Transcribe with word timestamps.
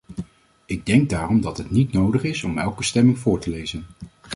Ik 0.65 0.85
denk 0.85 1.09
daarom 1.09 1.41
dat 1.41 1.57
het 1.57 1.69
niet 1.71 1.91
nodig 1.91 2.23
is 2.23 2.43
om 2.43 2.57
elke 2.57 2.83
stemming 2.83 3.19
voor 3.19 3.39
te 3.39 3.49
lezen. 3.49 3.85